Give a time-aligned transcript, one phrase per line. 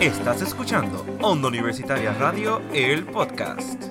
[0.00, 3.82] Estás escuchando Onda Universitaria Radio, el podcast.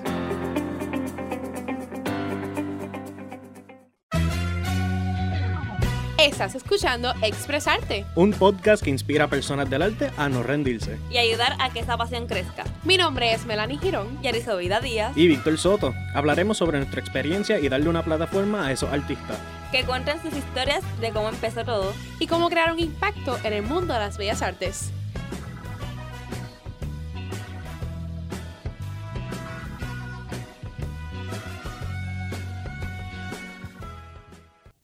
[6.18, 8.04] Estás escuchando Expresarte.
[8.14, 10.98] Un podcast que inspira a personas del arte a no rendirse.
[11.10, 12.64] y ayudar a que esa pasión crezca.
[12.84, 14.18] Mi nombre es Melanie Girón.
[14.22, 15.94] Y Arizobida Díaz, Y Víctor Soto.
[16.14, 19.38] Hablaremos sobre nuestra experiencia y darle una plataforma a esos artistas.
[19.72, 21.94] que cuenten sus historias de cómo empezó todo.
[22.18, 24.90] y cómo crear un impacto en el mundo de las bellas artes.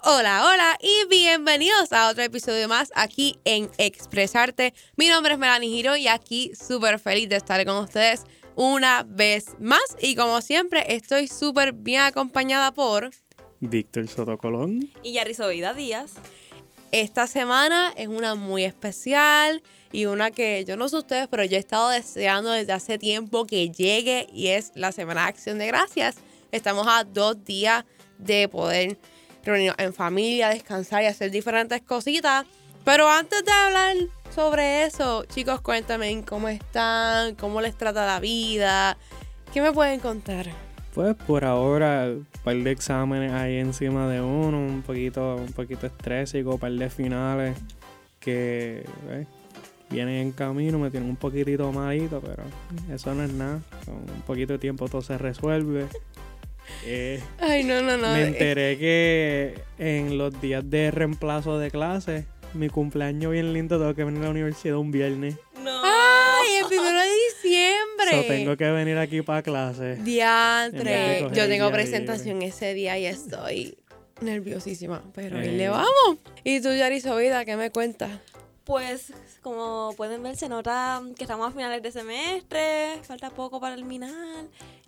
[0.09, 4.73] Hola, hola y bienvenidos a otro episodio más aquí en Expresarte.
[4.95, 8.23] Mi nombre es Melanie Giro y aquí súper feliz de estar con ustedes
[8.55, 9.83] una vez más.
[10.01, 13.11] Y como siempre, estoy súper bien acompañada por
[13.59, 14.89] Víctor Soto Colón.
[15.03, 16.13] Y Arizobida Díaz,
[16.93, 21.57] Esta semana es una muy especial y una que yo no sé ustedes, pero yo
[21.57, 25.67] he estado deseando desde hace tiempo que llegue y es la Semana de Acción de
[25.67, 26.15] Gracias.
[26.53, 27.85] Estamos a dos días
[28.19, 28.99] de poder
[29.47, 32.45] reunirnos en familia, descansar y hacer diferentes cositas.
[32.85, 33.97] Pero antes de hablar
[34.35, 38.97] sobre eso, chicos, cuéntame cómo están, cómo les trata la vida,
[39.53, 40.47] ¿qué me pueden contar?
[40.95, 45.87] Pues por ahora, un par de exámenes ahí encima de uno, un poquito, un poquito
[45.87, 47.57] estrésico, un par de finales
[48.21, 49.27] que eh,
[49.91, 52.43] vienen en camino, me tienen un poquitito malito, pero
[52.95, 53.61] eso no es nada.
[53.85, 55.87] Con un poquito de tiempo todo se resuelve.
[56.85, 58.13] Eh, Ay, no, no, no.
[58.15, 63.95] me enteré que en los días de reemplazo de clase, mi cumpleaños bien lindo, tengo
[63.95, 65.37] que venir a la universidad un viernes.
[65.63, 65.83] no.
[65.85, 68.11] Ay, el primero de diciembre.
[68.11, 69.97] So, tengo que venir aquí para clase.
[69.97, 71.23] Diantre.
[71.35, 73.77] Yo tengo día presentación ese día y estoy
[74.21, 75.53] nerviosísima, pero ahí Eh.
[75.53, 76.19] le vamos.
[76.45, 78.11] ¿Y tú, Yari Vida, qué me cuentas?
[78.65, 83.77] Pues, como pueden ver, se nota que estamos a finales de semestre, falta poco para
[83.77, 84.45] terminar.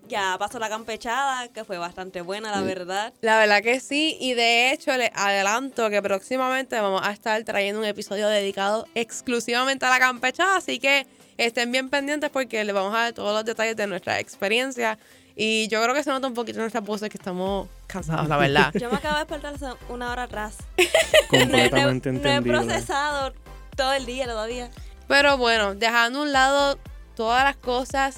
[0.06, 3.12] Ya pasó la campechada, que fue bastante buena, la verdad.
[3.20, 7.81] La verdad que sí, y de hecho les adelanto que próximamente vamos a estar trayendo
[7.81, 12.94] un episodio dedicado exclusivamente a la campechada, así que estén bien pendientes porque les vamos
[12.94, 14.98] a dar todos los detalles de nuestra experiencia.
[15.36, 18.36] Y yo creo que se nota un poquito en nuestras voces que estamos cansados, la
[18.38, 18.72] verdad.
[18.80, 20.56] Yo me acabo de despertar hace una hora atrás.
[21.28, 23.34] Completamente no, he- no he procesado
[23.76, 24.70] todo el día todavía.
[25.06, 26.78] Pero bueno, dejando a un lado
[27.15, 28.16] todas las cosas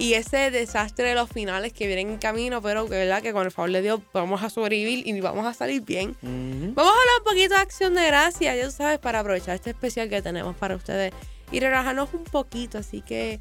[0.00, 3.44] y ese desastre de los finales que vienen en camino, pero que verdad que con
[3.44, 6.16] el favor de Dios vamos a sobrevivir y vamos a salir bien.
[6.22, 9.70] Vamos a hablar un poquito de acción de gracias, ya tú sabes, para aprovechar este
[9.70, 11.12] especial que tenemos para ustedes
[11.52, 12.78] y relajarnos un poquito.
[12.78, 13.40] Así que,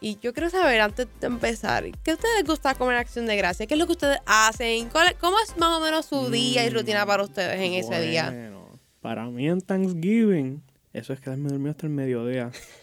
[0.00, 3.36] y yo quiero saber antes de empezar, ¿qué a ustedes les gusta comer acción de
[3.36, 3.68] gracias?
[3.68, 4.88] ¿Qué es lo que ustedes hacen?
[4.88, 8.00] ¿Cuál ¿Cómo es más o menos su día y Mm, rutina para ustedes en ese
[8.00, 8.24] día?
[8.24, 8.68] Bueno,
[9.00, 12.50] Para mí en Thanksgiving, eso es quedarme dormido hasta el mediodía.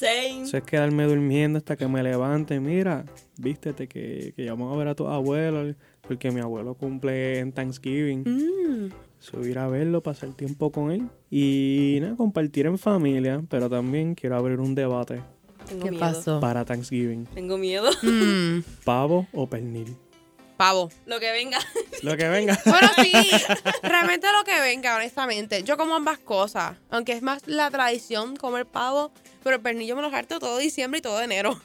[0.00, 0.42] Same.
[0.44, 2.58] Eso es quedarme durmiendo hasta que me levante.
[2.58, 3.04] Mira,
[3.38, 7.52] vístete que, que ya vamos a ver a tu abuelo, porque mi abuelo cumple en
[7.52, 8.20] Thanksgiving.
[8.24, 8.88] Mm.
[9.18, 14.36] Subir a verlo, pasar tiempo con él y nada, compartir en familia, pero también quiero
[14.36, 15.20] abrir un debate
[15.68, 16.00] Tengo ¿Qué miedo.
[16.00, 16.40] pasó?
[16.40, 17.26] para Thanksgiving.
[17.26, 17.90] Tengo miedo.
[18.02, 19.94] Mm, ¿Pavo o pernil?
[20.60, 20.90] Pavo.
[21.06, 21.58] Lo que venga.
[22.02, 22.58] Lo que venga.
[22.66, 23.12] Bueno, sí,
[23.82, 25.62] realmente lo que venga, honestamente.
[25.62, 26.76] Yo como ambas cosas.
[26.90, 29.10] Aunque es más la tradición comer pavo,
[29.42, 31.58] pero el pernillo me lo harto todo diciembre y todo enero.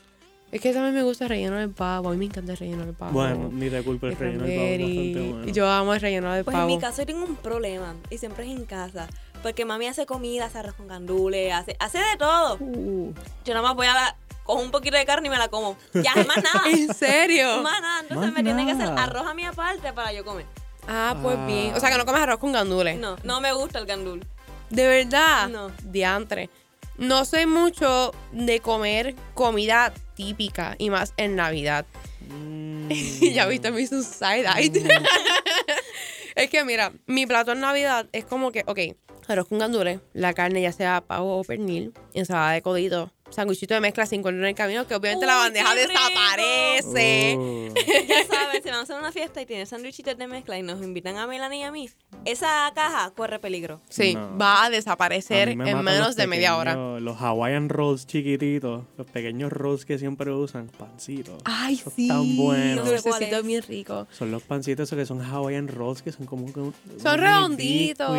[0.53, 2.07] Es que también me gusta el relleno del pavo.
[2.07, 3.11] A mí me encanta el relleno del pavo.
[3.11, 5.51] Bueno, ni te culpo el El relleno del pavo bastante bueno.
[5.53, 6.69] Yo amo el relleno del Pues pavo.
[6.69, 9.09] en mi caso yo tengo un problema y siempre es en casa.
[9.43, 12.57] Porque mami hace comida, hace arroz con gandules, hace, hace de todo.
[12.61, 13.13] Uh,
[13.43, 15.75] Yo nada más voy a la, cojo un poquito de carne y me la como.
[15.93, 16.63] Ya, más nada.
[16.69, 17.61] ¿En serio?
[17.61, 17.99] más nada.
[18.01, 20.45] Entonces Más me tiene que hacer arroz a mi aparte para yo comer.
[20.87, 21.45] Ah, pues Ah.
[21.45, 21.73] bien.
[21.73, 22.97] O sea, que no comes arroz con gandules.
[22.97, 24.25] No, no me gusta el gandul.
[24.69, 25.49] ¿De verdad?
[25.49, 25.71] No.
[25.83, 26.49] Diantre.
[26.97, 31.85] No soy mucho de comer comida típica y más en Navidad.
[32.29, 32.89] mm,
[33.33, 34.71] ya viste mi su side eye.
[36.35, 38.79] es que mira, mi plato en Navidad es como que, ok,
[39.27, 43.81] arroz con gandules, la carne ya sea pavo o pernil, ensalada de codito, sándwichito de
[43.81, 47.35] mezcla se encuentra en el camino, que obviamente la bandeja desaparece.
[47.37, 47.73] Uh,
[48.07, 50.81] Ya saben, si vamos a hacer una fiesta y tienen sándwichitos de mezcla y nos
[50.81, 51.89] invitan a Melanie y a mí,
[52.23, 53.81] esa caja corre peligro.
[53.89, 54.37] Sí, No.
[54.37, 56.75] va a desaparecer me en menos los de media hora.
[56.99, 61.41] Los Hawaiian rolls chiquititos, los pequeños rolls que siempre usan, pancitos.
[61.43, 62.07] Ay, Esos sí.
[62.07, 62.87] tan buenos.
[62.89, 63.03] Es.
[63.45, 64.07] bien rico.
[64.11, 68.11] Son los pancitos esos que son Hawaiian rolls, que son como que un- Son redonditos.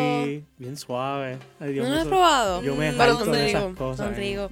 [0.58, 1.38] bien suaves.
[1.60, 2.62] Ay, Dios ¿No lo has eso- probado?
[2.62, 4.06] Yo me Pero harto son de esas ricos, cosas.
[4.06, 4.50] son ricos.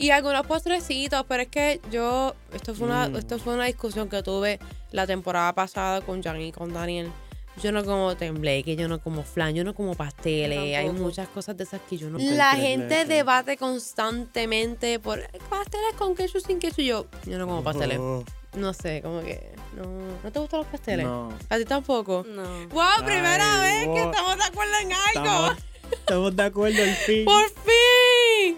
[0.00, 3.16] Y algunos postrecitos, pero es que yo, esto fue una, Mm.
[3.16, 4.58] esto fue una discusión que tuve
[4.92, 7.10] la temporada pasada con Jan y con Daniel.
[7.62, 10.76] Yo no como tembleque, yo no como flan, yo no como pasteles.
[10.78, 12.16] Hay muchas cosas de esas que yo no.
[12.16, 15.20] Tres La gente debate constantemente por
[15.50, 16.80] pasteles con queso sin queso.
[16.80, 17.98] Yo, yo no como pasteles.
[18.00, 18.24] Oh,
[18.56, 19.52] No sé, como que.
[19.76, 19.84] No,
[20.24, 21.04] ¿no te gustan los pasteles?
[21.04, 21.28] no.
[21.50, 22.24] ¿A ti tampoco?
[22.26, 22.42] No.
[22.68, 23.04] ¡Wow!
[23.04, 25.06] Primera Ay, vez que estamos de acuerdo en algo.
[25.50, 25.56] Estamos,
[25.92, 27.24] estamos de acuerdo al fin.
[27.26, 27.74] ¡Por fin!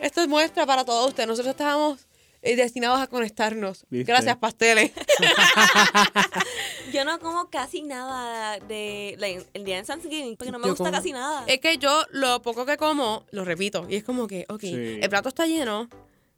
[0.03, 1.29] Esto es muestra para todos ustedes.
[1.29, 2.07] Nosotros estábamos
[2.43, 3.87] eh, destinados a conectarnos.
[3.89, 4.13] ¿Viste?
[4.13, 4.91] Gracias, pasteles.
[6.93, 10.71] Yo no como casi nada de like, el día de Thanksgiving porque no me Yo
[10.73, 11.45] gusta como- casi nada.
[11.47, 13.87] Es que yo lo poco que como, lo repito.
[13.89, 14.99] Y es como que, ok, Sí.
[15.01, 15.89] el plato está lleno,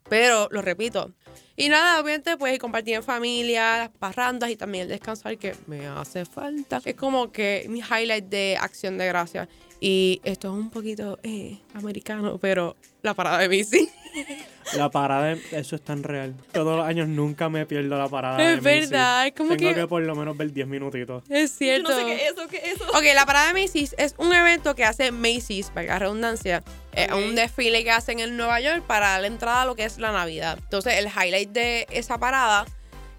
[0.09, 1.11] pero lo repito.
[1.57, 5.87] Y nada, obviamente, pues compartir en familia, las parrandas y también el descansar que me
[5.87, 6.81] hace falta.
[6.85, 9.49] Es como que mi highlight de acción de gracia.
[9.87, 13.87] Y esto es un poquito eh, americano, pero la parada de bici.
[14.75, 16.35] La parada, de- eso es tan real.
[16.53, 18.39] Todos los años nunca me pierdo la parada.
[18.39, 18.89] de es Macy's.
[18.91, 19.87] verdad, es como Tengo que, que...
[19.87, 21.23] por lo menos ver 10 minutitos.
[21.29, 21.91] Es Yo cierto.
[21.91, 22.85] no sé qué es eso, qué es eso.
[22.95, 26.63] Ok, la parada de Macy's es un evento que hace Macy's, para la redundancia.
[26.93, 27.17] Es Ok.
[27.19, 30.13] un desfile que hacen en Nueva York para la entrada a lo que es la
[30.13, 30.59] Navidad.
[30.63, 32.65] Entonces, el highlight de esa parada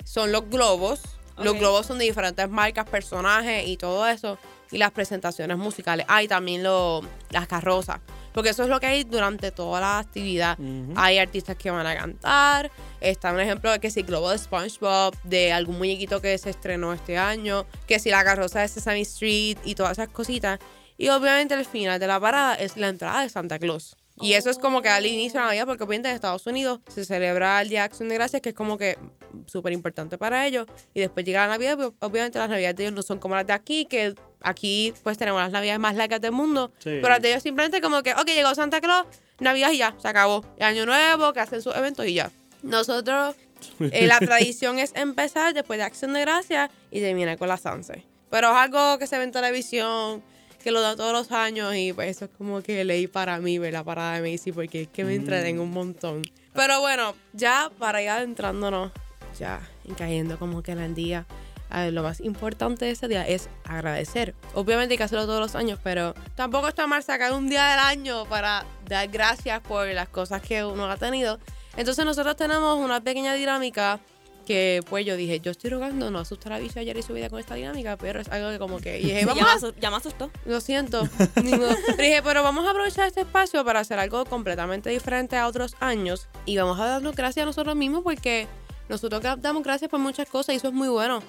[0.03, 1.01] son los globos.
[1.37, 1.59] Los Ok.
[1.59, 4.39] globos son de diferentes marcas, personajes y todo eso.
[4.71, 6.05] Y las presentaciones musicales.
[6.09, 7.99] Ah, y también lo, las carrozas.
[8.33, 10.59] Porque eso es lo que hay durante toda la actividad.
[10.59, 10.93] Ujú.
[10.95, 12.69] Hay artistas que van a cantar.
[12.99, 16.93] Está un ejemplo de que si Globo de SpongeBob, de algún muñequito que se estrenó
[16.93, 20.59] este año, que si la carroza de Sesame Street y todas esas cositas.
[20.97, 23.95] Y obviamente el final de la parada es la entrada de Santa Claus.
[24.21, 26.79] Y eso es como que al inicio de la Navidad, porque obviamente en Estados Unidos
[26.87, 28.97] se celebra el Día de Acción de Gracias, que es como que
[29.45, 30.67] súper importante para ellos.
[30.93, 33.45] Y después llega la Navidad, pues, obviamente las Navidades de ellos no son como las
[33.45, 34.15] de aquí, que
[34.45, 36.71] aquí pues tenemos las Navidades más largas del mundo.
[36.79, 36.99] Sí.
[37.01, 39.07] Pero las de ellos simplemente como que, ok, llegó Santa Claus,
[39.39, 40.45] Navidad y ya, se acabó.
[40.59, 42.31] Y Año Nuevo, que hacen sus eventos y ya.
[42.61, 43.35] Nosotros,
[43.79, 48.03] eh, la tradición es empezar después de Acción de Gracias y terminar con la Sanse.
[48.29, 50.23] Pero es algo que se ve en televisión,
[50.63, 53.59] que lo dan todos los años y pues eso es como que ley para mí
[53.59, 56.23] ver la parada de Macy porque es que me entretengo un montón.
[56.53, 58.91] Pero bueno, ya para ir adentrándonos,
[59.37, 59.61] ya
[59.95, 61.27] cayendo como que en el día,
[61.71, 64.35] ver, lo más importante de ese día es agradecer.
[64.53, 67.79] Obviamente hay que hacerlo todos los años, pero tampoco está mal sacar un día del
[67.79, 71.39] año para dar gracias por las cosas que uno ha tenido.
[71.77, 73.99] Entonces nosotros tenemos una pequeña dinámica
[74.45, 77.31] que pues yo dije, yo estoy rogando no asustar a Bici ayer y su vida
[77.31, 79.75] con esta dinámica, pero es algo que como que y dije, vamos ya, me asu-
[79.81, 80.29] ya me asustó.
[80.45, 81.09] lo siento.
[81.33, 81.67] Pero
[81.97, 86.27] dije, pero vamos a aprovechar este espacio para hacer algo completamente diferente a otros años.
[86.45, 88.47] Y vamos a darnos gracias a nosotros mismos porque
[88.89, 91.23] nosotros damos gracias por muchas cosas y eso es muy bueno.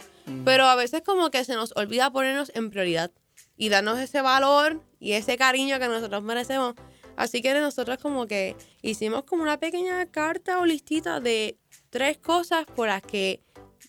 [0.44, 3.10] Pero a veces como que se nos olvida ponernos en prioridad
[3.56, 6.74] y darnos ese valor y ese cariño que nosotros merecemos.
[7.16, 11.56] Así que nosotros como que hicimos como una pequeña carta o listita de
[11.90, 13.42] tres cosas por las que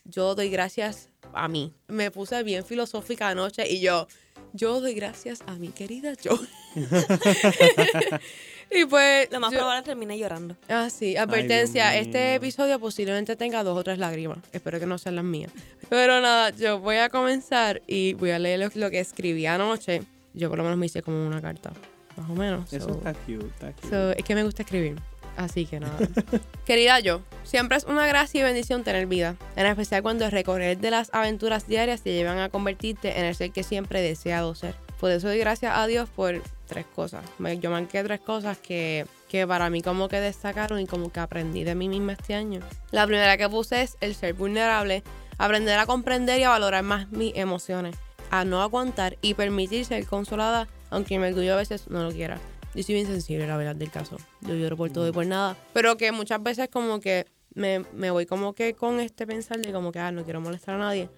[0.05, 1.73] yo doy gracias a mí.
[1.87, 4.07] Me puse bien filosófica anoche y yo,
[4.53, 6.31] yo doy gracias a mi querida yo.
[8.71, 9.31] y pues...
[9.31, 10.55] Lo más yo- probable terminé llorando.
[10.69, 11.91] Ah, sí, advertencia.
[11.91, 14.39] Dios este episodio posiblemente tenga dos o tres lágrimas.
[14.51, 15.51] Espero que no sean las mías.
[15.89, 20.03] Pero nada, yo voy a comenzar y voy a leer lo, lo que escribí anoche.
[20.33, 21.71] Yo por lo menos me hice como una carta,
[22.15, 22.71] más o menos.
[22.73, 23.89] Eso so- está cute, está cute.
[23.89, 24.95] so, es que me gusta escribir.
[25.37, 25.97] Así que nada.
[26.65, 29.35] Querida yo, siempre es una gracia y bendición tener vida.
[29.55, 33.35] En especial cuando el recorrer de las aventuras diarias te llevan a convertirte en el
[33.35, 34.73] ser que siempre he deseado ser.
[34.99, 37.23] Por eso doy gracias a Dios por tres cosas.
[37.39, 41.19] Me- Yo manqué tres cosas que, que para mí como que destacaron y como que
[41.19, 42.59] aprendí de mí misma este año.
[42.91, 45.03] La primera que puse es el ser vulnerable,
[45.37, 47.95] aprender a comprender y a valorar más mis emociones,
[48.29, 52.37] a no aguantar y permitir ser consolada, aunque mi orgullo a veces no lo quiera.
[52.75, 54.17] Yo soy bien sensible, la verdad, del caso.
[54.41, 55.55] Yo lloro por todo y por nada.
[55.73, 59.71] Pero que muchas veces como que me, me voy como que con este pensar de
[59.73, 61.09] como que, ah, no quiero molestar a nadie.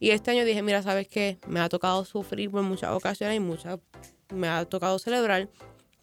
[0.00, 1.38] Y este año dije, mira, ¿sabes qué?
[1.46, 3.78] Me ha tocado sufrir por muchas ocasiones y muchas
[4.34, 5.48] me ha tocado celebrar.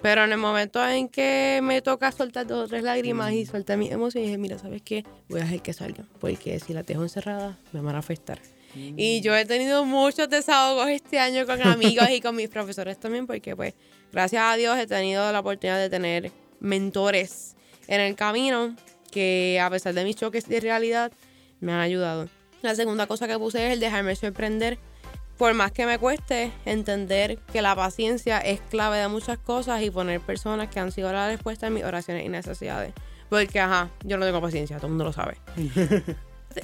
[0.01, 3.77] Pero en el momento en que me toca soltar dos o tres lágrimas y soltar
[3.77, 5.03] mis emociones, dije, mira, ¿sabes qué?
[5.29, 6.09] Voy a dejar que salgan.
[6.19, 8.39] Porque si las dejo encerradas, me van a afectar.
[8.75, 13.27] Y yo he tenido muchos desahogos este año con amigos y con mis profesores también,
[13.27, 13.73] porque pues
[14.11, 17.55] gracias a Dios he tenido la oportunidad de tener mentores
[17.87, 18.75] en el camino
[19.11, 21.11] que a pesar de mis choques de realidad
[21.59, 22.29] me han ayudado.
[22.61, 24.79] La segunda cosa que puse es el dejarme sorprender.
[25.41, 29.89] Por más que me cueste entender que la paciencia es clave de muchas cosas y
[29.89, 32.93] poner personas que han sido la respuesta a mis oraciones y necesidades.
[33.27, 35.37] Porque, ajá, yo no tengo paciencia, todo el mundo lo sabe.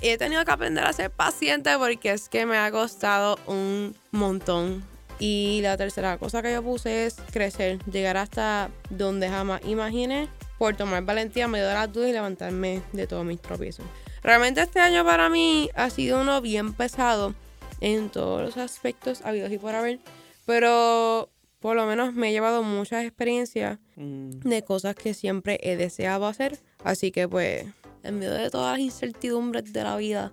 [0.04, 4.86] He tenido que aprender a ser paciente porque es que me ha costado un montón.
[5.18, 10.30] Y la tercera cosa que yo puse es crecer, llegar hasta donde jamás imaginé
[10.60, 13.88] por tomar valentía en medio de las dudas y levantarme de todos mis tropiezos.
[14.22, 17.34] Realmente este año para mí ha sido uno bien pesado
[17.82, 20.00] en todos los aspectos habidos y por haber.
[20.46, 21.30] Pero
[21.60, 26.28] por lo menos me he llevado muchas experiencias Mm, de cosas que siempre he deseado
[26.28, 26.60] hacer.
[26.84, 27.66] Así que pues,
[28.04, 30.32] en medio de todas las incertidumbres de la vida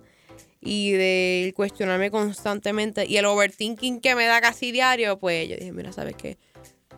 [0.61, 5.71] y de cuestionarme constantemente y el overthinking que me da casi diario, pues yo dije,
[5.71, 6.37] mira, ¿sabes qué?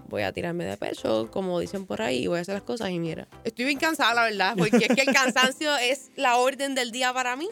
[0.10, 2.90] Voy a tirarme de pecho, como dicen por ahí, y voy a hacer las cosas
[2.92, 3.28] y mira.
[3.46, 7.14] Estoy bien cansada, la verdad, porque es que el cansancio es la orden del día
[7.14, 7.48] para mí.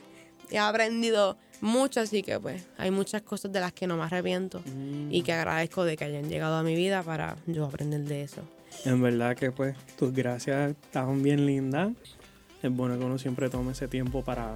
[0.50, 4.62] He aprendido mucho, así que pues hay muchas cosas de las que no me arrepiento
[4.66, 5.12] mm.
[5.12, 8.42] y que agradezco de que hayan llegado a mi vida para yo aprender de eso.
[8.84, 11.92] En verdad que pues tus gracias estaban bien lindas.
[12.62, 14.56] Es bueno que uno siempre tome ese tiempo para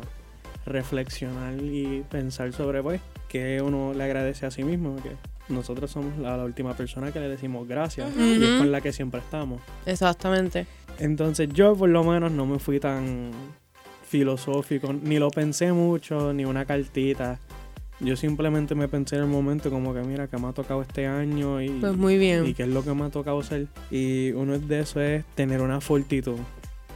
[0.65, 5.11] reflexionar y pensar sobre pues que uno le agradece a sí mismo, que
[5.47, 8.91] nosotros somos la, la última persona que le decimos gracias y es con la que
[8.91, 9.61] siempre estamos.
[9.85, 10.67] Exactamente.
[10.99, 13.31] Entonces yo por lo menos no me fui tan
[14.09, 17.39] filosófico, ni lo pensé mucho, ni una cartita.
[17.99, 21.05] Yo simplemente me pensé en el momento como que mira que me ha tocado este
[21.05, 22.45] año y, Pues muy bien.
[22.47, 23.67] y qué es lo que me ha tocado hacer.
[23.91, 26.37] Y uno de eso es tener una fortitud.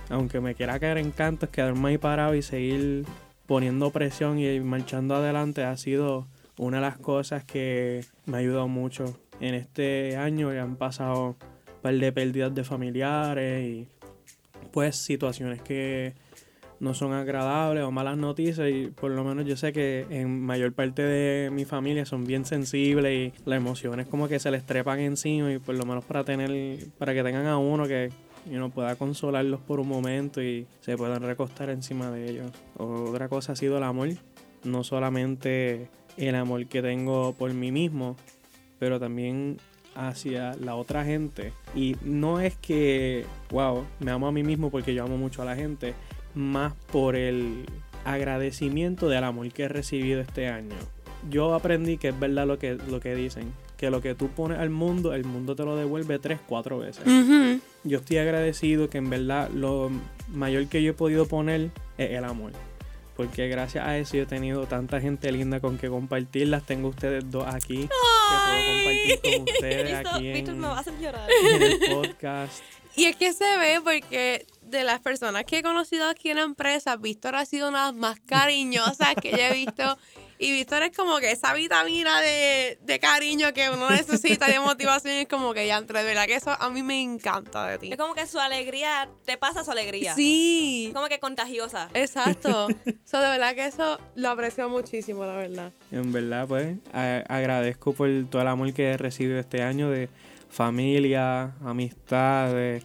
[0.09, 3.05] Aunque me quiera caer en canto, es quedarme ahí parado y seguir
[3.45, 6.27] poniendo presión y marchando adelante ha sido
[6.57, 9.19] una de las cosas que me ha ayudado mucho.
[9.39, 13.87] En este año ya han pasado un par de pérdidas de familiares y
[14.71, 16.13] pues situaciones que
[16.83, 20.73] no son agradables o malas noticias y por lo menos yo sé que en mayor
[20.73, 24.99] parte de mi familia son bien sensibles y las emociones como que se les trepan
[24.99, 26.51] encima y por lo menos para tener
[26.97, 28.09] para que tengan a uno que
[28.51, 32.51] uno pueda consolarlos por un momento y se puedan recostar encima de ellos.
[32.75, 34.09] Otra cosa ha sido el amor,
[34.65, 35.87] no solamente
[36.17, 38.17] el amor que tengo por mí mismo,
[38.77, 39.55] pero también
[39.95, 41.53] hacia la otra gente.
[41.73, 45.45] Y no es que, wow, me amo a mí mismo porque yo amo mucho a
[45.45, 45.93] la gente,
[46.35, 47.65] más por el
[48.05, 50.75] agradecimiento del amor que he recibido este año.
[51.29, 54.59] Yo aprendí que es verdad lo que, lo que dicen, que lo que tú pones
[54.59, 57.03] al mundo, el mundo te lo devuelve tres, cuatro veces.
[57.83, 59.89] Yo estoy agradecido que en verdad lo
[60.29, 62.51] mayor que yo he podido poner es el amor.
[63.15, 66.65] Porque gracias a eso yo he tenido tanta gente linda con que compartirlas.
[66.65, 70.93] Tengo ustedes dos aquí que puedo compartir con ustedes aquí en, me va a hacer
[70.99, 71.29] llorar.
[71.51, 72.63] en el podcast.
[72.95, 76.43] Y es que se ve porque de las personas que he conocido aquí en la
[76.43, 79.97] empresa, Víctor ha sido una de las más cariñosas que yo he visto.
[80.39, 84.59] Y Víctor es como que esa vitamina de, de cariño que uno necesita y de
[84.59, 85.13] motivación.
[85.15, 87.91] Es como que ya entre, de verdad que eso a mí me encanta de ti.
[87.91, 90.15] Es como que su alegría, te pasa su alegría.
[90.15, 91.89] Sí, Es como que contagiosa.
[91.93, 92.67] exacto.
[93.05, 95.71] So, de verdad que eso lo aprecio muchísimo, la verdad.
[95.91, 100.09] En verdad, pues, a- agradezco por todo el amor que he recibido este año de
[100.49, 102.83] familia, amistades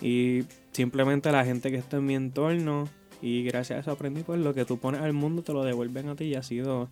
[0.00, 0.42] y
[0.74, 2.86] simplemente la gente que está en mi entorno.
[3.22, 6.10] Y gracias a eso aprendí, pues, lo que tú pones al mundo te lo devuelven
[6.10, 6.90] a ti y ha sido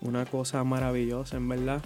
[0.00, 1.80] una cosa maravillosa, en verdad.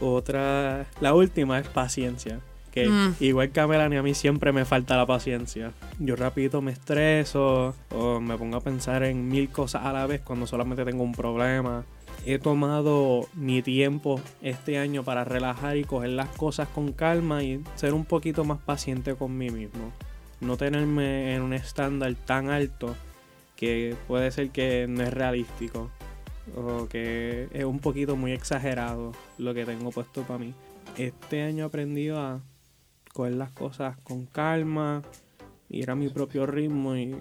[0.00, 2.40] Otra, la última es paciencia.
[2.72, 3.14] Que Mm.
[3.20, 5.72] igual que a Melanie, a mí siempre me falta la paciencia.
[5.98, 10.20] Yo rapidito me estreso o me pongo a pensar en mil cosas a la vez
[10.20, 11.84] cuando solamente tengo un problema.
[12.26, 17.60] He tomado mi tiempo este año para relajar y coger las cosas con calma y
[17.74, 19.90] ser un poquito más paciente con mí mismo.
[20.40, 22.96] No tenerme en un estándar tan alto
[23.56, 25.90] que puede ser que no es realístico
[26.56, 30.54] o que es un poquito muy exagerado lo que tengo puesto para mí.
[30.96, 32.40] Este año he aprendido a
[33.12, 35.02] coger las cosas con calma,
[35.68, 37.14] ir a mi propio ritmo y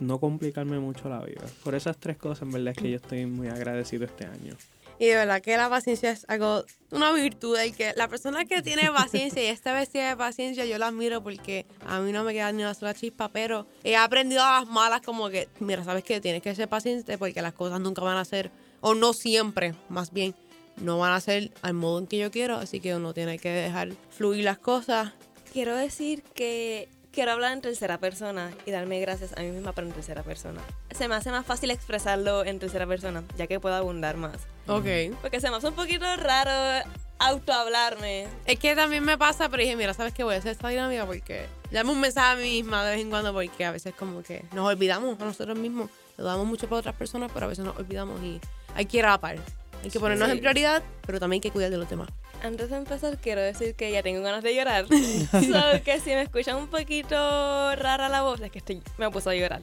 [0.00, 1.44] no complicarme mucho la vida.
[1.62, 4.54] Por esas tres cosas, en verdad es que yo estoy muy agradecido este año.
[4.98, 7.58] Y de verdad que la paciencia es algo, una virtud.
[7.64, 11.22] Y que la persona que tiene paciencia y está vestida de paciencia, yo la admiro
[11.22, 14.68] porque a mí no me queda ni una sola chispa, pero he aprendido a las
[14.68, 18.16] malas como que, mira, sabes que tienes que ser paciente porque las cosas nunca van
[18.16, 18.50] a ser,
[18.80, 20.34] o no siempre, más bien,
[20.76, 22.56] no van a ser al modo en que yo quiero.
[22.56, 25.12] Así que uno tiene que dejar fluir las cosas.
[25.52, 29.86] Quiero decir que quiero hablar en tercera persona y darme gracias a mí misma pero
[29.86, 30.60] en tercera persona.
[30.90, 34.46] Se me hace más fácil expresarlo en tercera persona, ya que puedo abundar más.
[34.66, 34.86] Ok.
[35.22, 36.84] Porque se me hace un poquito raro
[37.18, 38.26] autohablarme.
[38.46, 40.24] Es que también me pasa, pero dije, mira, ¿sabes qué?
[40.24, 43.10] Voy a hacer esta dinámica porque dame un mensaje a mí misma de vez en
[43.10, 45.90] cuando porque a veces como que nos olvidamos a nosotros mismos.
[46.16, 48.40] Lo damos mucho para otras personas, pero a veces nos olvidamos y
[48.74, 49.36] hay que ir a la par.
[49.84, 50.32] Hay que ponernos Sí.
[50.32, 52.08] en prioridad, pero también hay que cuidar de los demás.
[52.42, 54.86] Antes de empezar, quiero decir que ya tengo ganas de llorar.
[55.30, 59.30] so que si me escuchan un poquito rara la voz, es que estoy, me puse
[59.30, 59.62] a llorar.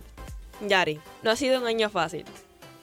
[0.68, 2.26] Yari, no ha sido un año fácil.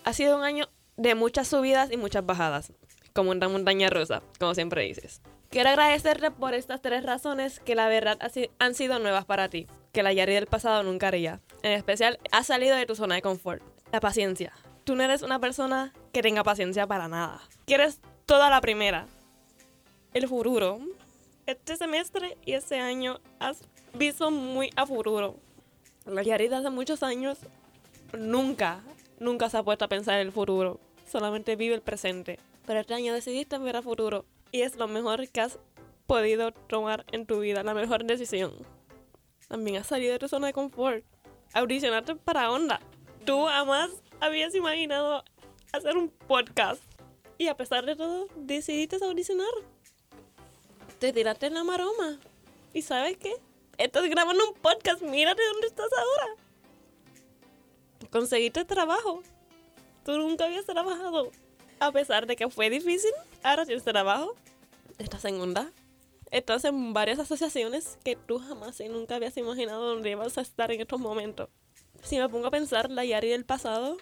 [0.04, 0.68] Ha sido un año
[1.00, 2.74] de muchas subidas y muchas bajadas.
[3.14, 5.22] Como una montaña rusa, como siempre dices.
[5.48, 8.18] Quiero agradecerte por estas tres razones que la verdad
[8.58, 11.40] han sido nuevas para ti, que la Yari del pasado nunca haría.
[11.62, 13.62] En especial, has salido de tu zona de confort.
[13.92, 14.52] La paciencia.
[14.84, 17.40] tú no eres una persona que tenga paciencia para nada.
[17.64, 19.06] Quieres toda la primera.
[20.12, 20.80] El futuro.
[21.46, 23.62] Este semestre y este año has
[23.94, 25.36] visto muy a futuro.
[26.04, 27.38] La Yari de hace muchos años
[28.12, 28.82] nunca,
[29.18, 30.78] nunca se ha puesto a pensar en el futuro.
[31.10, 32.38] Solamente vive el presente.
[32.66, 34.24] Pero este año decidiste ver a futuro.
[34.52, 35.58] Y es lo mejor que has
[36.06, 37.64] podido tomar en tu vida.
[37.64, 38.52] La mejor decisión.
[39.48, 41.04] También has salido de tu zona de confort.
[41.52, 42.80] Audicionaste para Onda.
[43.24, 43.90] Tú jamás
[44.20, 45.24] habías imaginado
[45.72, 46.80] hacer un podcast.
[47.38, 49.48] Y a pesar de todo, decidiste audicionar.
[51.00, 52.20] Te tiraste en la maroma.
[52.72, 53.34] ¿Y sabes qué?
[53.78, 55.02] Estás grabando un podcast.
[55.02, 56.34] Mírate dónde estás ahora.
[58.12, 59.24] Conseguiste trabajo.
[60.04, 61.30] Tú nunca habías trabajado.
[61.78, 64.34] A pesar de que fue difícil, ahora tienes trabajo.
[64.98, 65.72] Estás en onda.
[66.30, 70.70] Estás en varias asociaciones que tú jamás y nunca habías imaginado dónde ibas a estar
[70.70, 71.48] en estos momentos.
[72.02, 73.96] Si me pongo a pensar la Yari del pasado,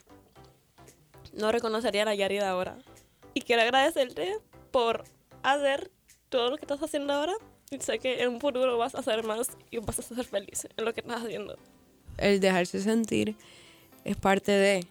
[1.33, 2.78] no reconocería a la Yari de ahora.
[3.35, 4.38] Y quiero agradecerte
[4.71, 5.05] por
[5.43, 5.90] hacer
[6.28, 7.35] todo lo que estás haciendo ahora.
[7.71, 10.67] Y sé que en un futuro vas a hacer más y vas a ser feliz
[10.76, 11.57] en lo que estás haciendo.
[12.17, 13.37] El dejarse sentir
[14.05, 14.87] es parte de.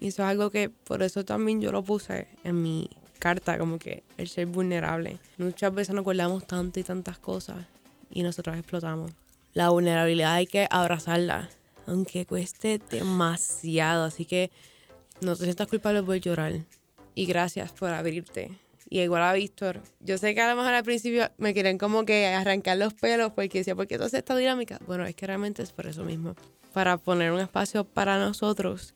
[0.00, 3.78] Y eso es algo que por eso también yo lo puse en mi carta, como
[3.78, 5.18] que el ser vulnerable.
[5.38, 7.64] Muchas veces nos acordamos tanto y tantas cosas
[8.10, 9.12] y nosotros explotamos.
[9.54, 11.48] La vulnerabilidad hay que abrazarla,
[11.86, 14.04] aunque cueste demasiado.
[14.04, 14.50] Así que
[15.20, 16.52] no te sientas culpable por llorar.
[17.14, 18.58] Y gracias por abrirte.
[18.88, 22.04] Y igual a Víctor, yo sé que a lo mejor al principio me quieren como
[22.04, 24.78] que arrancar los pelos porque decía, ¿por qué tú haces esta dinámica?
[24.86, 26.34] Bueno, es que realmente es por eso mismo.
[26.72, 28.94] Para poner un espacio para nosotros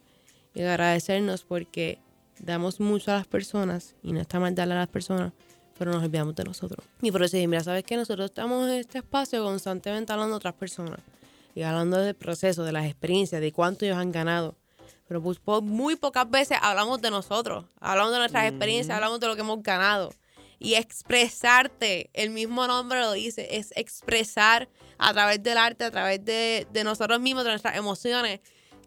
[0.57, 1.99] y agradecernos porque
[2.39, 5.35] damos mucho a las personas y no está mal darle a las personas,
[5.79, 6.83] pero nos olvidamos de nosotros.
[7.03, 10.37] Y por eso dije, mira, ¿sabes que Nosotros estamos en este espacio constantemente hablando de
[10.39, 11.01] otras personas
[11.55, 14.57] y hablando del proceso, de las experiencias, de cuánto ellos han ganado.
[15.07, 19.35] Pero pues, muy pocas veces hablamos de nosotros, hablamos de nuestras experiencias, hablamos de lo
[19.35, 20.11] que hemos ganado.
[20.59, 26.25] Y expresarte, el mismo nombre lo dice, es expresar a través del arte, a través
[26.25, 28.41] de, de nosotros mismos, de nuestras emociones,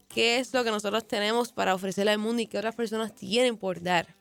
[0.09, 3.57] qué es lo que nosotros tenemos para ofrecerle al mundo y qué otras personas tienen
[3.57, 4.15] por dar.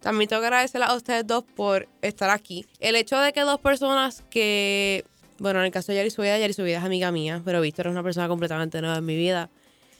[0.00, 2.64] También tengo que agradecer a ustedes dos por estar aquí.
[2.78, 5.04] El hecho de que dos personas que,
[5.38, 7.92] bueno, en el caso de Yari Subida, Yari Subida es amiga mía, pero Víctor es
[7.92, 9.50] una persona completamente nueva en mi vida.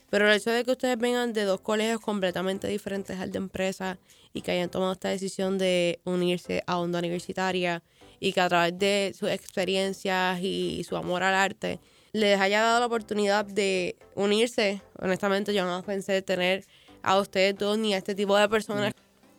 [0.08, 3.98] Pero el hecho de que ustedes vengan de dos colegios completamente diferentes al de empresa
[4.32, 7.82] y que hayan tomado esta decisión de unirse a Onda Universitaria
[8.20, 11.80] y que a través de sus experiencias y su amor al arte
[12.12, 14.82] les haya dado la oportunidad de unirse.
[14.98, 16.64] Honestamente, yo no pensé tener
[17.02, 18.92] a ustedes dos ni a este tipo de personas.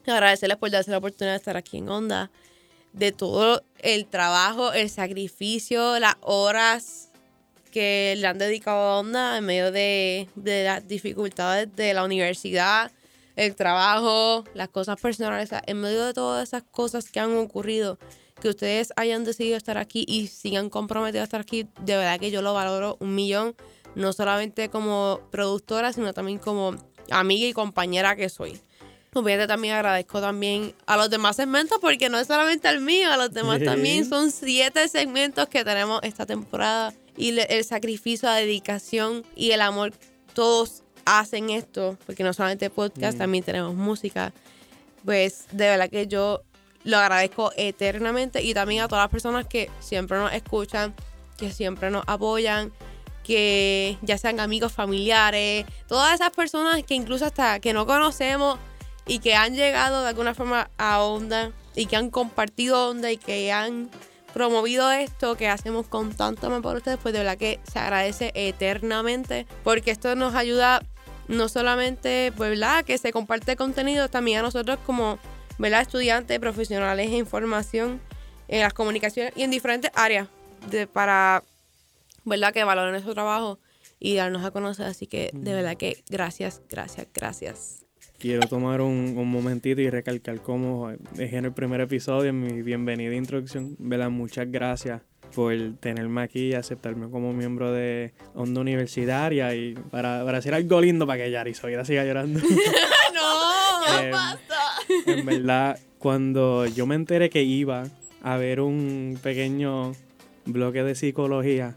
[0.05, 2.31] Agradecerles por darse la oportunidad de estar aquí en Onda,
[2.93, 7.11] de todo el trabajo, el sacrificio, las horas
[7.71, 12.91] que le han dedicado a Onda en medio de, de las dificultades de la universidad,
[13.35, 17.99] el trabajo, las cosas personales, en medio de todas esas cosas que han ocurrido,
[18.39, 22.31] que ustedes hayan decidido estar aquí y sigan comprometidos a estar aquí, de verdad que
[22.31, 23.55] yo lo valoro un millón,
[23.95, 26.75] no solamente como productora, sino también como
[27.11, 28.59] amiga y compañera que soy.
[29.13, 33.17] Obviamente también agradezco también a los demás segmentos porque no es solamente al mío, a
[33.17, 39.25] los demás también son siete segmentos que tenemos esta temporada y el sacrificio, la dedicación
[39.35, 39.93] y el amor,
[40.33, 44.31] todos hacen esto, porque no solamente podcast, también tenemos música.
[45.03, 46.43] Pues de verdad que yo
[46.83, 50.93] lo agradezco eternamente y también a todas las personas que siempre nos escuchan,
[51.37, 52.71] que siempre nos apoyan,
[53.23, 58.57] que ya sean amigos familiares, todas esas personas que incluso hasta que no conocemos
[59.05, 63.17] y que han llegado de alguna forma a Onda y que han compartido Onda y
[63.17, 63.89] que han
[64.33, 68.31] promovido esto que hacemos con tanto amor por ustedes, pues de verdad que se agradece
[68.35, 70.81] eternamente porque esto nos ayuda
[71.27, 72.83] no solamente, pues, ¿verdad?
[72.83, 75.19] Que se comparte contenido, también a nosotros como,
[75.59, 75.81] ¿verdad?
[75.81, 78.01] Estudiantes, profesionales en información,
[78.47, 80.27] en las comunicaciones y en diferentes áreas
[80.71, 81.43] de, para,
[82.25, 82.51] ¿verdad?
[82.51, 83.59] Que valoren nuestro trabajo
[83.99, 84.87] y darnos a conocer.
[84.87, 87.85] Así que, de verdad que gracias, gracias, gracias.
[88.17, 93.11] Quiero tomar un, un momentito y recalcar como dejé en el primer episodio, mi bienvenida
[93.11, 94.09] e introducción, ¿verdad?
[94.09, 95.01] Muchas gracias
[95.33, 100.81] por tenerme aquí y aceptarme como miembro de Onda Universitaria y para, para hacer algo
[100.81, 102.39] lindo para que Yari Soida siga llorando.
[103.13, 103.99] ¡No!
[103.99, 107.83] Em, en verdad, cuando yo me enteré que iba
[108.23, 109.93] a haber un pequeño
[110.45, 111.75] bloque de psicología,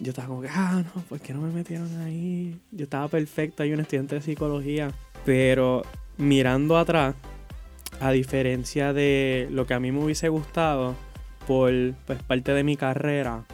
[0.00, 2.58] yo estaba como que, ah, no, ¿por qué no me metieron ahí?
[2.70, 4.90] Yo estaba perfecto, hay un estudiante de psicología.
[5.24, 5.82] Pero
[6.16, 7.14] mirando atrás,
[8.00, 10.94] a diferencia de lo que a mí me hubiese gustado
[11.46, 11.72] por
[12.06, 13.44] pues, parte de mi carrera,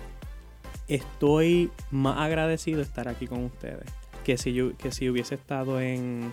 [0.88, 3.86] estoy más agradecido de estar aquí con ustedes
[4.24, 6.32] que si, yo, que si hubiese estado en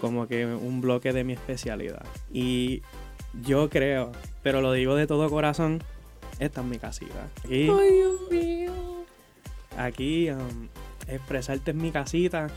[0.00, 2.04] como que un bloque de mi especialidad.
[2.32, 2.82] Y
[3.42, 5.82] yo creo, pero lo digo de todo corazón,
[6.38, 7.28] esta es mi casita.
[7.44, 8.72] Aquí, Ay, Dios mío.
[9.76, 10.68] aquí um,
[11.08, 12.48] expresarte es mi casita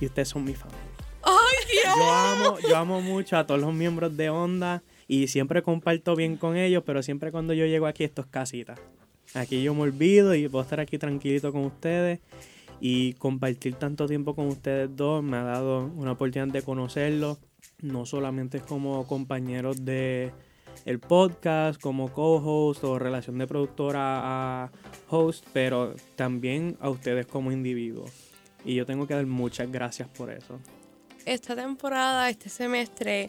[0.00, 0.80] y ustedes son mi familia.
[1.22, 1.94] Ay, Dios.
[1.96, 6.36] Yo amo, yo amo mucho a todos los miembros de Onda y siempre comparto bien
[6.36, 8.76] con ellos, pero siempre cuando yo llego aquí esto es casita.
[9.34, 12.20] Aquí yo me olvido y puedo estar aquí tranquilito con ustedes
[12.80, 17.38] y compartir tanto tiempo con ustedes dos me ha dado una oportunidad de conocerlos,
[17.82, 20.30] no solamente como compañeros de
[20.84, 24.70] el podcast, como co-host o relación de productora a
[25.08, 28.12] host, pero también a ustedes como individuos.
[28.64, 30.60] Y yo tengo que dar muchas gracias por eso.
[31.26, 33.28] esta temporada, este semestre,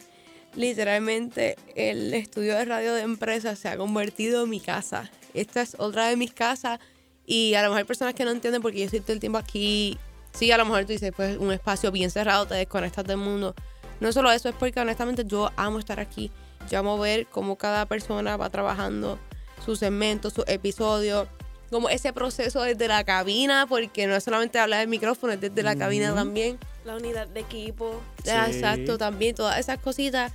[0.54, 5.10] literalmente el estudio de radio de empresas se ha convertido en mi casa.
[5.34, 6.78] Esta es otra de mis casas
[7.26, 9.38] y a lo mejor hay personas que no entienden porque yo estoy todo el tiempo
[9.38, 9.98] aquí.
[10.32, 13.54] Sí, a lo mejor tú dices, pues un espacio bien cerrado, te desconectas del mundo.
[14.00, 16.30] No solo eso, es porque honestamente yo amo estar aquí.
[16.70, 19.18] Yo amo ver cómo cada persona va trabajando
[19.64, 21.28] sus segmentos, sus episodios,
[21.72, 25.62] como ese proceso desde la cabina, porque no es solamente hablar del micrófono, es desde
[25.64, 26.58] la cabina también.
[26.84, 28.00] La unidad de equipo.
[28.30, 28.56] Ah, Sí.
[28.58, 30.32] Exacto, también todas esas cositas.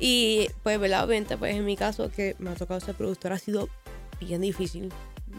[0.00, 1.04] Y pues, ¿verdad?
[1.04, 3.68] Obviamente, pues en mi caso que me ha tocado ser productora ha sido
[4.20, 4.92] bien difícil.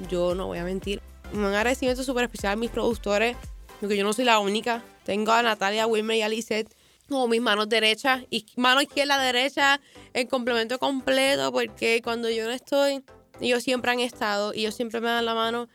[0.09, 1.01] Yo no voy a mentir.
[1.33, 3.35] Un agradecimiento súper especial a mis productores,
[3.79, 4.83] porque yo no soy la única.
[5.03, 6.73] Tengo a Natalia, Wilmer y a Lisette
[7.09, 9.81] como mis manos derechas y mano izquierda, derecha,
[10.13, 13.03] el complemento completo, porque cuando yo no estoy,
[13.41, 15.67] ellos siempre han estado y ellos siempre me dan la mano.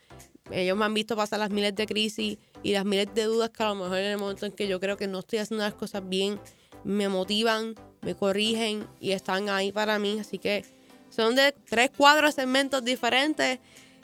[0.51, 3.63] Ellos me han visto pasar las miles de crisis y las miles de dudas que
[3.63, 5.75] a lo mejor en el momento en que yo creo que no estoy haciendo las
[5.75, 6.39] cosas bien,
[6.85, 10.19] me motivan, me corrigen y están ahí para mí.
[10.21, 10.65] Así que
[11.11, 13.59] son de tres, cuatro segmentos diferentes.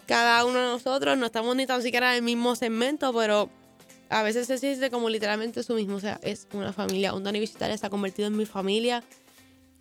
[0.06, 3.50] Cada uno de nosotros no estamos ni tan siquiera en el mismo segmento, pero
[4.08, 5.96] a veces se siente como literalmente eso mismo.
[5.96, 7.14] O sea, es una familia.
[7.14, 9.04] Onda Universitaria se ha convertido en mi familia.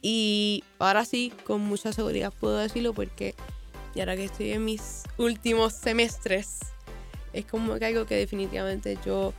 [0.02, 3.36] Y ahora sí, con mucha seguridad puedo decirlo porque
[3.96, 6.60] y ahora que estoy en mis últimos semestres,
[7.34, 9.34] es como que algo que definitivamente yo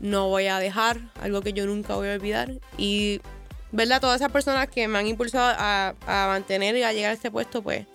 [0.00, 2.52] no voy a dejar, algo que yo nunca voy a olvidar.
[2.76, 3.20] Y,
[3.70, 4.00] ¿verdad?
[4.00, 7.62] Todas esas personas que me han impulsado a, mantener y a llegar a este puesto,
[7.62, 7.86] pues,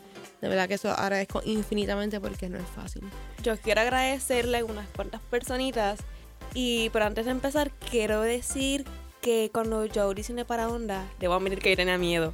[0.41, 3.03] de verdad que eso agradezco infinitamente porque no es fácil.
[3.43, 5.99] Yo quiero agradecerle a unas cuantas personitas.
[6.53, 8.85] Y pero antes de empezar, quiero decir
[9.21, 12.33] que cuando yo audicioné para Onda, debo admitir que yo tenía miedo.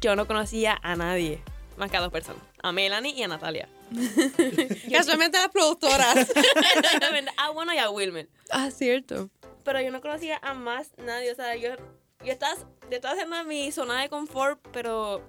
[0.00, 1.42] Yo no conocía a nadie,
[1.78, 3.68] más que a dos personas, a Melanie y a Natalia.
[4.92, 6.16] Casualmente las productoras.
[6.76, 8.28] Exactamente, ah, bueno, y a Wilmer.
[8.50, 9.30] ah, cierto.
[9.64, 11.70] Pero yo no conocía a más nadie, o sea, yo,
[12.24, 15.22] yo estaba, yo estaba haciendo mi zona de confort, pero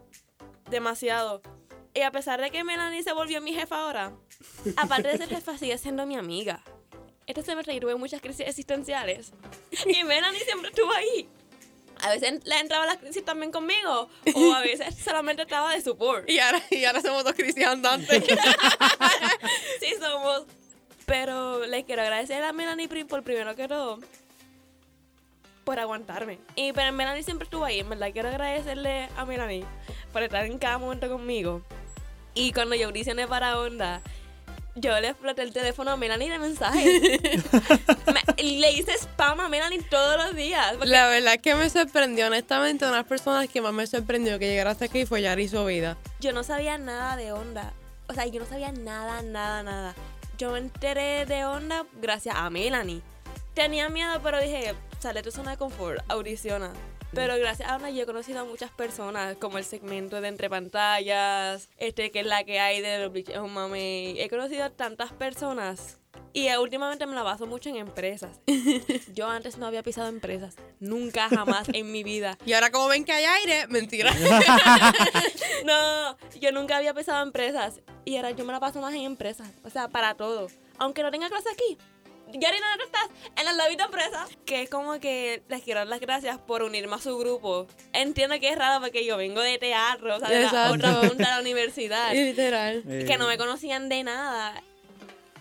[0.69, 1.41] demasiado.
[1.93, 4.13] Y a pesar de que Melanie se volvió mi jefa ahora,
[4.77, 6.63] aparte de ser jefa, sigue siendo mi amiga.
[7.25, 9.33] Este semestre tuve muchas crisis existenciales.
[9.85, 11.29] Y Melanie siempre estuvo ahí.
[12.09, 16.27] A veces le entraba las crisis también conmigo, o a veces solamente estaba de support.
[16.27, 18.23] Y ahora, y ahora somos dos crisis andantes.
[19.79, 20.45] sí somos.
[21.05, 23.99] Pero les quiero agradecer a Melanie Prim por primero que todo
[25.63, 26.39] por aguantarme.
[26.55, 27.79] Y pero Melanie siempre estuvo ahí.
[27.79, 29.65] En verdad quiero agradecerle a Melanie
[30.11, 31.61] por estar en cada momento conmigo.
[32.33, 34.01] Y cuando yo audicioné para Onda,
[34.75, 37.01] yo le exploté el teléfono a Melanie de mensajes.
[38.07, 40.71] Me- le hice spam a Melanie todos los días.
[40.73, 43.85] porque- La verdad es que me sorprendió, honestamente, una de las personas que más me
[43.87, 45.97] sorprendió que llegara hasta aquí fue Yari Vida.
[46.19, 47.73] yo no sabía nada de onda.
[48.07, 49.95] O sea, yo no sabía nada, nada, nada.
[50.37, 53.01] Yo me enteré de onda gracias a Melanie.
[53.53, 56.71] Tenía miedo, pero dije, sale tu zona de confort, audiciona.
[57.13, 60.49] Pero gracias a onda yo he conocido a muchas personas, como el segmento de entre
[60.49, 64.21] pantallas, este que es la que hay de los un mame.
[64.21, 65.99] He conocido a tantas personas.
[66.31, 68.39] Y eh, últimamente me la baso mucho en empresas.
[69.13, 70.55] Yo antes no había pisado empresas.
[70.79, 72.37] Nunca, jamás en mi vida.
[72.45, 74.13] Y ahora como ven que hay aire, mentira.
[75.65, 77.81] No, yo nunca había pensado en empresas.
[78.05, 79.49] Y ahora yo me la paso más en empresas.
[79.65, 80.47] O sea, para todo.
[80.77, 81.77] Aunque no tenga clase aquí.
[82.33, 83.09] Yari, ¿dónde estás?
[83.35, 84.27] En el lobby de empresa.
[84.45, 87.67] Que es como que les quiero dar las gracias por unirme a su grupo.
[87.93, 90.73] Entiendo que es raro porque yo vengo de teatro, o sea, de la Exacto.
[90.75, 92.11] otra punta de la universidad.
[92.13, 92.83] Literal.
[92.87, 94.61] Eh, que no me conocían de nada.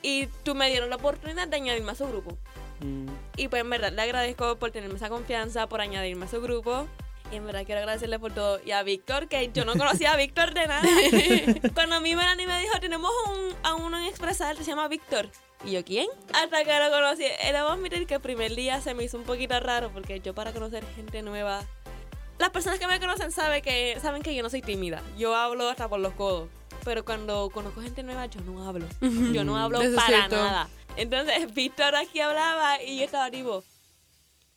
[0.02, 2.38] Y tú me dieron la oportunidad de añadirme a su grupo.
[2.80, 6.40] mm, Y pues en verdad le agradezco por tenerme esa confianza, por añadirme a su
[6.40, 6.86] grupo.
[7.30, 8.58] Y en verdad quiero agradecerle por todo.
[8.64, 10.82] Y a Víctor, que yo no conocía a Víctor de nada.
[11.74, 14.88] Cuando a mí Melanie me dijo, tenemos un, a uno en Expresar que se llama
[14.88, 15.28] Víctor.
[15.64, 16.06] Y yo, ¿quién?
[16.32, 17.24] Hasta que lo conocí.
[17.24, 20.34] He de admitir que el primer día se me hizo un poquito raro porque yo
[20.34, 21.64] para conocer gente nueva...
[22.38, 25.02] Las personas que me conocen saben que, saben que yo no soy tímida.
[25.18, 26.48] Yo hablo hasta por los codos.
[26.84, 28.86] Pero cuando conozco gente nueva, yo no hablo.
[29.32, 30.68] Yo no hablo para nada.
[30.96, 33.64] Entonces, Víctor aquí hablaba y yo estaba tipo,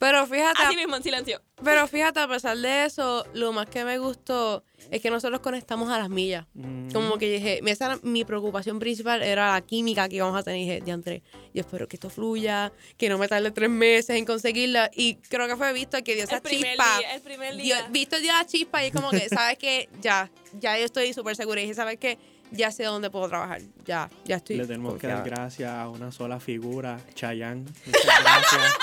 [0.02, 1.42] Pero fíjate, Así mismo, en silencio.
[1.64, 5.92] pero fíjate, a pesar de eso, lo más que me gustó es que nosotros conectamos
[5.92, 6.48] a las millas.
[6.56, 6.90] Mm.
[6.92, 10.42] Como que dije, mi- esa era mi preocupación principal era la química que íbamos a
[10.42, 10.60] tener.
[10.60, 11.22] Y dije, diantre,
[11.54, 14.90] yo espero que esto fluya, que no me tarde tres meses en conseguirla.
[14.96, 16.98] Y creo que fue visto que dio esa El chispa.
[16.98, 17.88] día, el primer Dio- día.
[17.92, 19.88] visto dio la chispa y es como que, ¿sabes qué?
[20.02, 21.62] Ya, ya yo estoy súper segura.
[21.62, 22.18] Y dije, ¿sabes qué?
[22.50, 23.62] Ya sé dónde puedo trabajar.
[23.86, 24.58] Ya, ya estoy.
[24.58, 27.66] Le tenemos que dar gracias a una sola figura, Chayanne.
[27.86, 28.74] Muchas gracias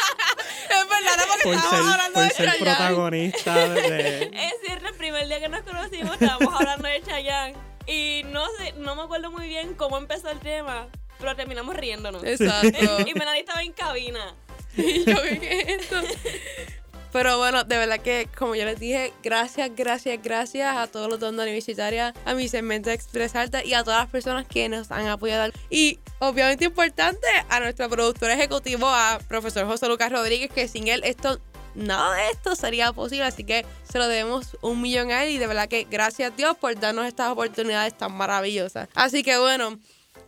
[0.70, 2.64] Es verdad, no, porque por estábamos ser, hablando por de ser Chayanne.
[2.64, 4.22] protagonista de...
[4.32, 7.54] Es cierto, el primer día que nos conocimos estábamos hablando de Chayanne.
[7.86, 12.22] Y no sé, no me acuerdo muy bien cómo empezó el tema, pero terminamos riéndonos.
[12.24, 12.98] Exacto.
[13.06, 14.34] Y Melanie estaba en cabina.
[14.76, 15.96] Y yo, ¿qué es esto?
[17.18, 21.18] Pero bueno, de verdad que, como yo les dije, gracias, gracias, gracias a todos los
[21.18, 25.08] dondos universitarios, a mi segmento de Expresarte y a todas las personas que nos han
[25.08, 25.52] apoyado.
[25.68, 31.02] Y obviamente importante, a nuestro productor ejecutivo, a profesor José Lucas Rodríguez, que sin él
[31.02, 31.40] esto,
[31.74, 33.24] nada de esto sería posible.
[33.24, 36.36] Así que se lo debemos un millón a él y de verdad que gracias a
[36.36, 38.88] Dios por darnos estas oportunidades tan maravillosas.
[38.94, 39.76] Así que bueno,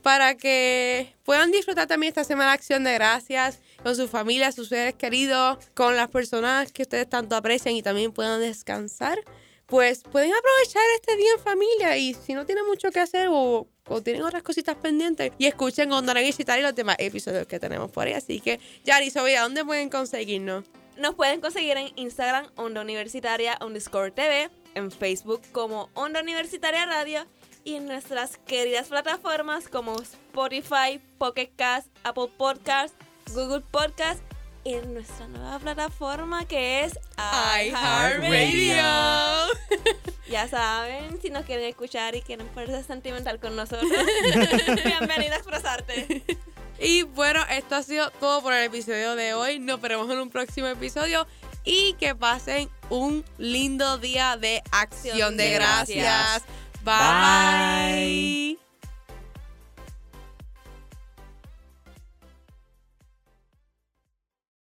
[0.02, 4.68] para que puedan disfrutar también esta semana de acción de gracias con su familia, sus
[4.68, 9.18] seres queridos, con las personas que ustedes tanto aprecian y también puedan descansar,
[9.66, 13.68] pues pueden aprovechar este día en familia y si no tienen mucho que hacer o,
[13.86, 17.90] o tienen otras cositas pendientes y escuchen Onda Universitaria y los demás episodios que tenemos
[17.90, 18.12] por ahí.
[18.12, 20.64] Así que, Yari, Sofía, ¿dónde pueden conseguirnos?
[20.96, 27.26] Nos pueden conseguir en Instagram, Onda Universitaria underscore TV, en Facebook como Onda Universitaria Radio
[27.64, 32.94] y en nuestras queridas plataformas como Spotify, Pocket Cast, Apple Podcast,
[33.34, 34.20] Google Podcast
[34.64, 38.82] y en nuestra nueva plataforma que es iHeartRadio.
[40.28, 43.90] Ya saben, si nos quieren escuchar y quieren ponerse sentimental con nosotros,
[44.84, 46.22] bienvenida a expresarte.
[46.78, 49.58] Y bueno, esto ha sido todo por el episodio de hoy.
[49.58, 51.26] Nos veremos en un próximo episodio.
[51.62, 55.98] Y que pasen un lindo día de acción de de gracias.
[55.98, 56.44] gracias.
[56.82, 58.69] Bye.